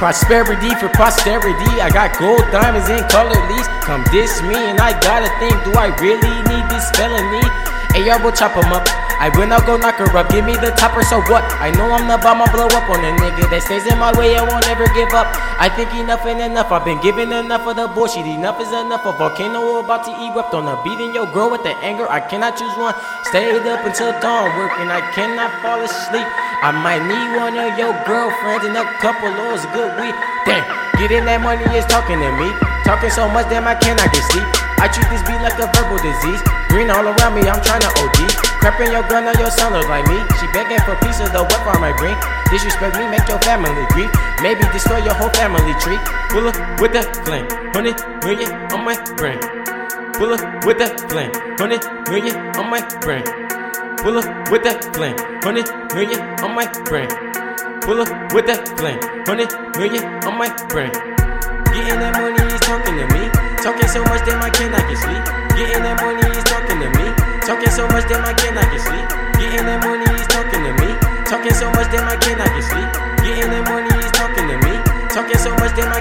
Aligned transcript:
Prosperity 0.00 0.74
for 0.74 0.88
posterity. 0.88 1.78
I 1.78 1.90
got 1.92 2.18
gold 2.18 2.40
diamonds 2.50 2.88
and 2.88 3.08
colored 3.08 3.38
leaves. 3.48 3.68
Come 3.82 4.02
diss 4.10 4.42
me, 4.42 4.56
and 4.56 4.80
I 4.80 4.98
gotta 4.98 5.28
think 5.38 5.62
do 5.62 5.78
I 5.78 5.94
really 6.00 6.42
need 6.50 6.66
this 6.70 6.90
felony? 6.98 7.46
Hey, 7.92 8.06
y'all, 8.06 8.20
we'll 8.20 8.32
chop 8.32 8.54
them 8.54 8.72
up. 8.72 9.09
I 9.20 9.28
will 9.36 9.44
not 9.46 9.68
go 9.68 9.76
knock 9.76 10.00
her 10.00 10.08
up. 10.16 10.32
Give 10.32 10.48
me 10.48 10.56
the 10.56 10.72
topper, 10.80 11.04
so 11.04 11.20
what? 11.28 11.44
I 11.60 11.68
know 11.76 11.92
I'm 11.92 12.08
the 12.08 12.16
bomb, 12.24 12.40
I 12.40 12.48
blow 12.48 12.64
up 12.72 12.88
on 12.88 13.04
a 13.04 13.12
nigga 13.20 13.52
that 13.52 13.60
stays 13.68 13.84
in 13.84 14.00
my 14.00 14.16
way. 14.16 14.32
I 14.32 14.40
won't 14.40 14.64
ever 14.64 14.88
give 14.96 15.12
up. 15.12 15.28
I 15.60 15.68
think 15.68 15.92
enough 15.92 16.24
and 16.24 16.40
enough. 16.40 16.72
I've 16.72 16.88
been 16.88 16.96
giving 17.04 17.28
enough 17.28 17.68
of 17.68 17.76
the 17.76 17.84
bullshit. 17.92 18.24
Enough 18.24 18.64
is 18.64 18.72
enough. 18.72 19.04
A 19.04 19.12
volcano 19.12 19.84
about 19.84 20.08
to 20.08 20.12
erupt 20.24 20.56
on 20.56 20.64
a 20.64 20.80
beating 20.80 21.12
your 21.12 21.28
girl 21.36 21.52
with 21.52 21.60
the 21.68 21.76
anger. 21.84 22.08
I 22.08 22.24
cannot 22.24 22.56
choose 22.56 22.72
one. 22.80 22.96
Stayed 23.28 23.60
up 23.68 23.84
until 23.84 24.08
dawn 24.24 24.56
working. 24.56 24.88
I 24.88 25.04
cannot 25.12 25.52
fall 25.60 25.84
asleep. 25.84 26.24
I 26.64 26.72
might 26.72 27.04
need 27.04 27.28
one 27.36 27.60
of 27.60 27.76
your 27.76 27.92
girlfriends 28.08 28.64
and 28.64 28.76
a 28.76 28.88
couple 29.04 29.28
of 29.28 29.60
good 29.76 30.00
weed. 30.00 30.16
Damn, 30.48 30.64
getting 30.96 31.28
that 31.28 31.44
money 31.44 31.68
is 31.76 31.84
talking 31.92 32.16
to 32.16 32.30
me. 32.40 32.48
Talking 32.88 33.12
so 33.12 33.28
much, 33.28 33.52
damn, 33.52 33.68
I 33.68 33.76
cannot 33.76 34.08
get 34.12 34.24
sleep. 34.32 34.59
I 34.80 34.88
treat 34.88 35.04
this 35.12 35.20
beat 35.28 35.36
like 35.44 35.60
a 35.60 35.68
verbal 35.76 36.00
disease. 36.00 36.40
Green 36.72 36.88
all 36.88 37.04
around 37.04 37.36
me, 37.36 37.44
I'm 37.44 37.60
trying 37.60 37.84
to 37.84 37.90
OD. 38.00 38.16
Crapping 38.64 38.88
your 38.88 39.04
girl, 39.12 39.20
now 39.20 39.36
your 39.36 39.52
son 39.52 39.76
looks 39.76 39.88
like 39.92 40.08
me. 40.08 40.16
She 40.40 40.48
begging 40.56 40.80
for 40.88 40.96
pieces 41.04 41.28
of 41.28 41.36
the 41.36 41.44
whip 41.44 41.68
I 41.68 41.92
bring. 42.00 42.16
Disrespect 42.48 42.96
me, 42.96 43.04
make 43.12 43.28
your 43.28 43.40
family 43.44 43.72
grieve. 43.92 44.08
Maybe 44.40 44.64
destroy 44.72 45.04
your 45.04 45.12
whole 45.12 45.28
family 45.36 45.76
tree. 45.84 46.00
Pull 46.32 46.48
up 46.48 46.56
with 46.80 46.96
that 46.96 47.12
flame, 47.28 47.44
hundred 47.76 48.00
million 48.24 48.52
on 48.72 48.80
my 48.84 48.96
brain. 49.20 49.40
Pull 50.16 50.32
up 50.32 50.64
with 50.64 50.78
that 50.80 50.96
flame, 51.12 51.32
hundred 51.60 51.84
million 52.08 52.36
on 52.56 52.68
my 52.72 52.80
brain. 53.00 53.24
Pull 54.00 54.16
up 54.16 54.28
with 54.48 54.62
that 54.64 54.80
flame, 54.96 55.16
hundred 55.44 55.68
million 55.92 56.20
on 56.40 56.54
my 56.56 56.64
brain. 56.88 57.08
Pull 57.84 58.00
up 58.00 58.32
with 58.32 58.46
that 58.48 58.64
flame, 58.80 59.00
hundred 59.28 59.52
million 59.76 60.04
on 60.24 60.38
my 60.38 60.48
brain. 60.72 60.92
Getting 61.72 62.00
that 62.00 62.12
money 62.16 62.29
so 63.90 64.04
much 64.04 64.22
that 64.22 64.38
my 64.38 64.46
I 64.46 64.50
cannot 64.50 64.86
get 64.86 65.02
sleep. 65.02 65.24
Getting 65.58 65.82
that 65.82 65.98
money 65.98 66.22
is 66.30 66.46
talking 66.46 66.78
to 66.78 66.88
me. 66.94 67.10
Talking 67.42 67.74
so 67.74 67.88
much 67.90 68.06
that 68.06 68.22
my 68.22 68.30
I 68.30 68.34
cannot 68.38 68.70
get 68.70 68.86
sleep. 68.86 69.06
Getting 69.34 69.66
that 69.66 69.82
money, 69.82 70.06
he's 70.14 70.30
talking 70.30 70.62
to 70.62 70.72
me. 70.78 70.94
Talking 71.26 71.54
so 71.58 71.66
much 71.74 71.90
that 71.90 72.06
my 72.06 72.14
I 72.14 72.22
cannot 72.22 72.54
get 72.54 72.64
sleep. 72.70 73.09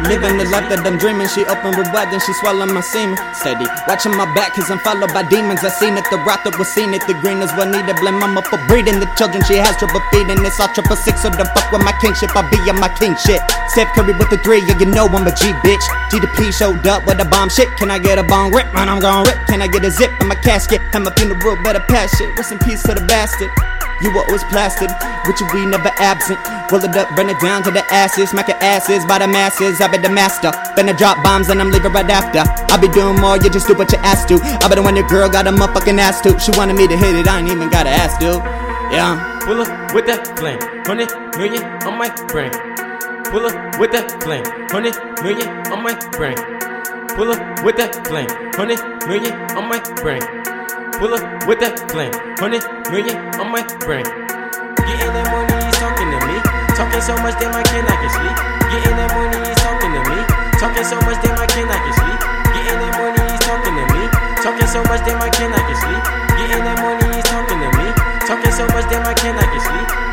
Living 0.09 0.41
the 0.41 0.49
life 0.49 0.65
that 0.73 0.81
I'm 0.81 0.97
dreaming. 0.97 1.29
She 1.29 1.45
open 1.45 1.77
with 1.77 1.89
wide, 1.93 2.09
then 2.09 2.19
she 2.25 2.33
swallow 2.41 2.65
my 2.65 2.81
semen. 2.81 3.17
Steady, 3.37 3.69
watching 3.85 4.15
my 4.17 4.25
back, 4.33 4.57
cause 4.57 4.71
I'm 4.71 4.81
followed 4.81 5.13
by 5.13 5.21
demons. 5.29 5.61
I 5.61 5.69
seen 5.69 5.93
it, 5.93 6.05
the 6.09 6.17
wrath 6.25 6.41
that 6.49 6.57
was 6.57 6.67
seen 6.73 6.97
it. 6.97 7.05
The 7.05 7.13
green 7.21 7.45
is 7.45 7.53
what 7.53 7.69
needed. 7.69 7.93
Blame 8.01 8.17
mama 8.17 8.41
for 8.41 8.57
breeding 8.65 8.97
the 8.97 9.05
children. 9.13 9.45
She 9.45 9.61
has 9.61 9.77
trouble 9.77 10.01
feeding. 10.09 10.41
It's 10.41 10.57
all 10.57 10.73
triple 10.73 10.97
six, 10.97 11.21
so 11.21 11.29
don't 11.29 11.45
fuck 11.53 11.69
with 11.69 11.85
my 11.85 11.93
kingship. 12.01 12.33
I'll 12.33 12.47
be 12.49 12.57
on 12.65 12.81
my 12.81 12.89
king 12.97 13.13
shit. 13.21 13.41
Steph 13.69 13.93
Curry 13.93 14.17
with 14.17 14.33
the 14.33 14.41
three, 14.41 14.65
yeah, 14.65 14.79
you 14.81 14.89
know 14.89 15.05
I'm 15.05 15.27
a 15.27 15.33
G 15.33 15.53
bitch. 15.61 15.85
GDP 16.09 16.49
showed 16.49 16.81
up 16.89 17.05
with 17.05 17.21
a 17.21 17.27
bomb 17.29 17.53
shit. 17.53 17.69
Can 17.77 17.93
I 17.93 18.01
get 18.01 18.17
a 18.17 18.25
bomb 18.25 18.49
rip? 18.49 18.65
Man, 18.73 18.89
I'm 18.89 18.99
gon' 18.99 19.29
rip. 19.29 19.37
Can 19.45 19.61
I 19.61 19.67
get 19.69 19.85
a 19.85 19.91
zip 19.91 20.09
in 20.19 20.27
my 20.27 20.35
casket? 20.41 20.81
Have 20.97 21.05
my 21.05 21.13
funeral, 21.13 21.61
better 21.61 21.83
pass 21.85 22.09
shit. 22.17 22.33
Rest 22.33 22.51
in 22.51 22.59
peace 22.59 22.81
to 22.89 22.97
the 22.97 23.05
bastard. 23.05 23.53
You 24.01 24.15
were 24.15 24.23
always 24.23 24.43
plastered, 24.45 24.91
with 25.27 25.39
your 25.39 25.51
weed 25.53 25.67
never 25.67 25.91
absent. 25.99 26.39
Roll 26.71 26.83
it 26.83 26.95
up, 26.95 27.11
run 27.17 27.29
it 27.29 27.39
down 27.41 27.63
to 27.63 27.71
the 27.71 27.83
asses, 27.91 28.29
smacking 28.29 28.55
asses 28.61 29.03
by 29.05 29.19
the 29.19 29.27
masses. 29.27 29.81
I 29.81 29.87
be 29.91 29.97
the 29.97 30.09
master, 30.09 30.51
finna 30.77 30.97
drop 30.97 31.21
bombs 31.23 31.49
and 31.49 31.59
I'm 31.59 31.71
leaving 31.71 31.91
right 31.91 32.09
after. 32.09 32.47
I 32.71 32.77
be 32.79 32.87
doing 32.87 33.19
more, 33.19 33.37
you 33.37 33.49
just 33.49 33.67
do 33.67 33.75
what 33.75 33.91
you 33.91 33.97
asked 33.99 34.29
to. 34.29 34.39
I 34.41 34.69
be 34.69 34.75
the 34.75 34.83
one 34.83 34.95
your 34.95 35.07
girl 35.07 35.27
got 35.29 35.47
a 35.47 35.51
motherfucking 35.51 35.99
ass 35.99 36.21
to. 36.21 36.39
She 36.39 36.51
wanted 36.55 36.75
me 36.75 36.87
to 36.87 36.95
hit 36.95 37.15
it, 37.15 37.27
I 37.27 37.39
ain't 37.39 37.49
even 37.49 37.69
got 37.69 37.83
to 37.83 37.89
ask, 37.89 38.19
dude. 38.19 38.39
Yeah. 38.93 39.39
Pull 39.43 39.61
up 39.61 39.93
with 39.93 40.05
that 40.07 40.37
flame, 40.37 40.59
hundred 40.85 41.09
million 41.37 41.63
on 41.83 41.97
my 41.97 42.09
brain. 42.27 42.51
Pull 43.31 43.45
up 43.45 43.79
with 43.79 43.91
that 43.91 44.21
flame, 44.23 44.45
hundred 44.69 44.95
million 45.23 45.49
on 45.73 45.83
my 45.83 45.93
brain. 46.15 46.37
Pull 47.15 47.31
up 47.31 47.63
with 47.63 47.77
that 47.77 48.07
flame, 48.07 48.29
hundred 48.55 48.79
million 49.07 49.33
on 49.57 49.67
my 49.67 49.79
brain. 50.01 50.21
Pull 50.99 51.15
up 51.15 51.47
with 51.47 51.63
that 51.63 51.79
flame, 51.87 52.11
hundred 52.43 52.59
million 52.91 53.15
on 53.39 53.47
my 53.55 53.63
brain. 53.87 54.03
Getting 54.03 55.15
that 55.15 55.31
money, 55.31 55.55
he's 55.63 55.79
talking 55.79 56.11
to 56.11 56.19
me. 56.27 56.35
Talking 56.75 56.99
so 56.99 57.15
much 57.23 57.39
that 57.39 57.47
my 57.55 57.63
I 57.63 57.71
cannot 57.71 57.95
get 58.03 58.11
sleep. 58.11 58.35
Getting 58.67 58.99
that 58.99 59.07
money, 59.15 59.39
he's 59.47 59.55
talking 59.63 59.95
to 59.95 60.01
me. 60.11 60.19
Talking 60.59 60.83
so 60.83 60.99
much 61.07 61.15
that 61.23 61.31
my 61.39 61.47
can 61.55 61.71
I 61.71 61.79
get 61.87 61.95
sleep. 62.03 62.19
Getting 62.51 62.83
that 62.83 62.99
money, 62.99 63.23
he's 63.31 63.43
talking 63.47 63.75
to 63.79 63.83
me. 63.95 64.03
Talking 64.43 64.67
so 64.67 64.79
much 64.91 64.99
that 65.07 65.15
my 65.15 65.27
I 65.27 65.29
cannot 65.31 65.63
get 65.71 65.79
sleep. 65.79 66.03
Getting 66.35 66.67
that 66.67 66.77
money, 66.83 67.07
he's 67.15 67.27
talking 67.31 67.59
to 67.63 67.69
me. 67.79 67.87
Talking 68.27 68.51
so 68.51 68.67
much 68.75 68.85
that 68.91 68.99
my 68.99 69.15
kid 69.15 69.39
I 69.39 69.47
cannot 69.47 70.08